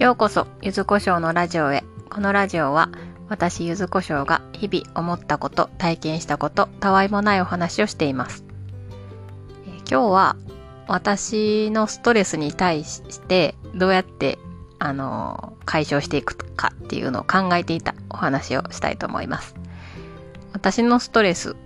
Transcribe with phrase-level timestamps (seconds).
[0.00, 1.84] ようこそ、ゆずこしょうのラジオへ。
[2.08, 2.88] このラジオは、
[3.28, 8.42] 私ゆずこしょうが日々思ったこと、体験したこと、たわいもないお話をしています。
[9.66, 10.36] え今日は、
[10.88, 14.38] 私のストレスに対して、どうやって、
[14.78, 19.54] あの解消していくかっていうのを考えていたお話をしたいと思います。
[20.54, 21.56] 私のストレス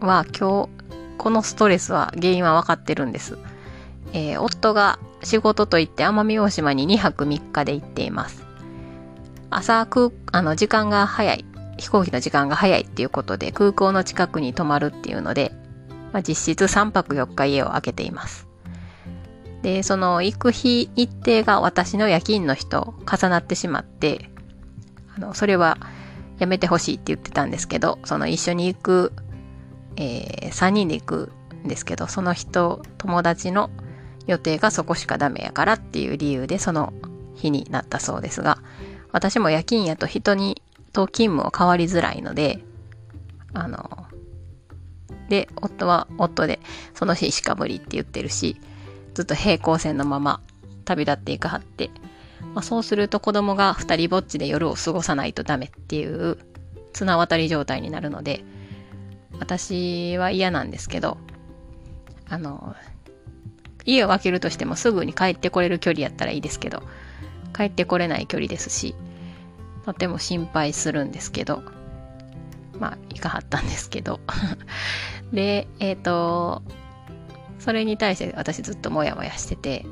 [0.00, 0.68] は今日、
[1.16, 3.38] このストレスは原因はわかってるんです。
[4.12, 8.44] えー夫が仕事といって奄美大島に2泊3日で行っています。
[9.50, 11.44] 朝空、あの、時間が早い、
[11.78, 15.52] 飛行機の時間が早いっていうことで空港の近くに泊まるっていうので、
[16.12, 18.46] まあ、実質3泊4日家を空けています。
[19.62, 24.30] で、その行く日、日程が私の夜勤の日と重なってしまって、
[25.16, 25.78] あの、それは
[26.38, 29.12] やめてほしいって言ってたんですけど、その一緒に行く、
[29.96, 31.32] えー、3人で行く
[31.64, 33.70] んですけど、その人、友達の
[34.28, 36.92] 予定がそこしかダメやからっていう理由でその
[37.34, 38.58] 日になったそうですが、
[39.10, 40.62] 私も夜勤やと人に
[40.92, 42.62] と勤務を変わりづらいので、
[43.54, 44.06] あの、
[45.30, 46.60] で、夫は夫で
[46.94, 48.60] その日しか無理って言ってるし、
[49.14, 50.40] ずっと平行線のまま
[50.84, 51.90] 旅立っていかはって、
[52.54, 56.36] まあ、そうすると子供が二人ぼっちで夜を過ごさないとダメっていう
[56.92, 58.44] 綱渡り状態になるので、
[59.40, 61.16] 私は嫌なんですけど、
[62.28, 62.76] あの、
[63.88, 66.82] 家を空けるとしてもすぐに帰ってこれる距離やったらいいですけど、
[67.56, 68.94] 帰ってこれない距離ですし、
[69.84, 71.62] とても心配するんですけど、
[72.78, 74.20] まあ、いかはったんですけど。
[75.32, 76.62] で、えっ、と、
[77.58, 79.86] それに対して私ずっとモヤモヤしてて、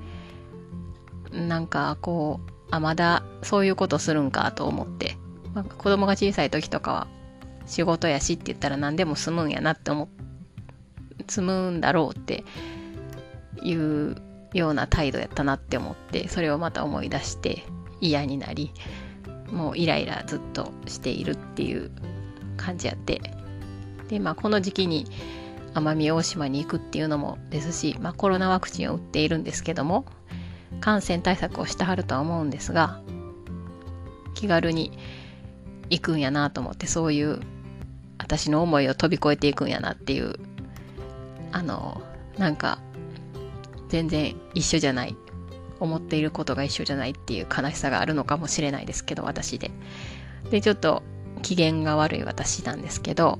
[1.32, 5.16] なんかこう、あ、まだそういうことするんかと思って、
[5.54, 7.06] まあ、子供が小さい時とかは
[7.64, 10.08] 仕事やしって言ったら何でも済むんやなって思っ、
[11.26, 12.44] 済むんだろうって
[13.62, 14.16] いう
[14.52, 17.64] ような態度やったなって思ってそれをまた思い出して
[18.00, 18.72] 嫌になり
[19.50, 21.90] もうイライラずっとしているっていう
[22.56, 23.20] 感じやって。
[24.08, 25.06] でまあこの時期に
[25.74, 30.06] 奄美大島に行くっていうのもですし、まあ、コロナワクチンを打っているんですけども
[30.80, 33.02] 感染対策をしてはるとは思うんですが
[34.34, 34.98] 気軽に
[35.90, 37.40] 行くんやなと思ってそういう
[38.18, 40.34] 私の思いを飛び越えていくんやなっていう
[41.52, 42.00] あの
[42.38, 42.78] なんか
[43.88, 45.16] 全然一緒じゃない。
[45.80, 49.70] 思っていることが一緒じゃないっていう悲しさがあるのかもしれないですけど私で。
[50.50, 51.02] でちょっと
[51.42, 53.38] 機嫌が悪い私なんですけど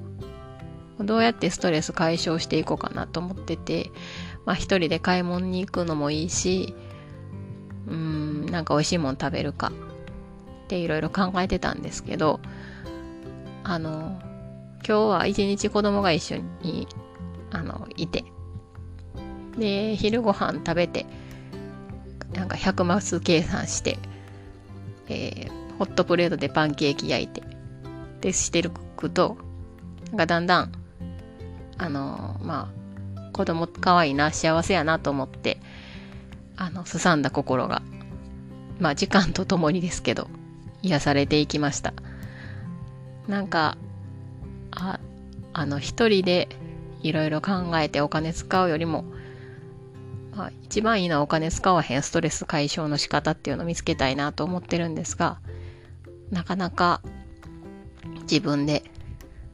[0.99, 3.91] どうやってストレス解消していこうかなと思ってて
[4.45, 6.75] まあ一人で買い物に行くのもいいし
[7.87, 9.73] うんなんか美味しいもの食べるか
[10.65, 12.41] っていろいろ考えてたんですけど
[13.63, 14.21] あの
[14.78, 16.89] 今日は一日子供が一緒に
[17.51, 18.25] あのいて。
[19.59, 21.06] で昼ご飯食べて
[22.34, 23.99] なんか100マス計算して、
[25.09, 27.43] えーホットプレートでパンケーキ焼いて
[28.21, 29.37] でしてるくと
[30.11, 30.72] なんかだんだん
[31.78, 32.71] あのま
[33.15, 35.59] あ子供可愛いな幸せやなと思って
[36.56, 37.83] あのすさんだ心が
[38.81, 40.28] まあ時間とともにですけど
[40.83, 41.93] 癒されていきました。
[43.28, 43.77] なんか
[44.71, 45.00] あ
[45.53, 46.49] あの一人で
[47.03, 49.05] いろいろ考えてお金使うよりも
[50.36, 55.41] まあ、一番いいのはお金使わへんストレス解消の仕方っていうのを見つけたいなと思ってるんですが、
[56.30, 57.00] なかなか
[58.22, 58.82] 自分で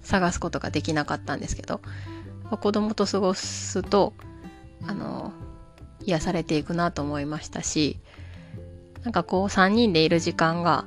[0.03, 1.81] 探すことができなかったんですけど、
[2.44, 4.12] まあ子供と過ごすと、
[4.84, 5.32] あの、
[6.04, 8.00] 癒されていくなと思いましたし、
[9.04, 10.84] なんかこう3人でいる時間が、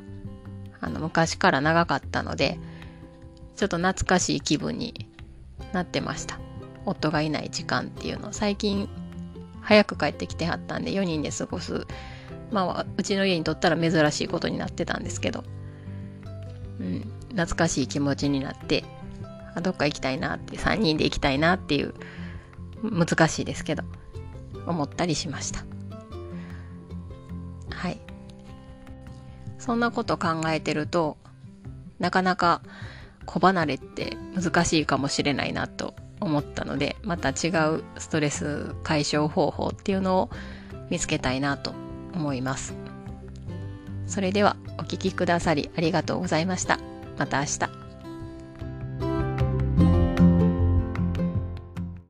[0.81, 2.59] あの、昔から長かったので、
[3.56, 5.09] ちょっと懐かしい気分に
[5.72, 6.38] なってました。
[6.85, 8.89] 夫がいない時間っていうの最近
[9.66, 11.86] 早く帰ってきてはったんで4人で過ごす。
[12.52, 15.44] まあうちの家にとったら珍しいことになってたんですけど、
[16.80, 18.86] うん、懐かしい気持ちになって
[19.56, 21.96] あどっか行きたいなって3人で行きたいなっていう
[22.84, 23.84] 難しいですけど
[24.68, 25.66] 思ったりしました。
[27.72, 28.00] はい。
[29.57, 31.18] そんなこと考えてると
[31.98, 32.62] なかなか
[33.25, 35.95] 子離れって難しいかもしれないなと
[36.25, 40.30] 思ったのでまた違うストレス解消方法っていうのを
[40.89, 41.74] 見つけたいなと
[42.13, 42.75] 思います。
[44.07, 46.80] それではお聞きくださりありがとうございました。
[47.18, 47.75] また明日。